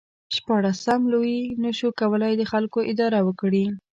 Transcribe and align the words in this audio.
شپاړسم 0.35 1.01
لویي 1.13 1.41
نشو 1.63 1.89
کولای 1.99 2.33
د 2.37 2.43
خلکو 2.51 2.79
اداره 2.91 3.19
وکړي. 3.27 3.65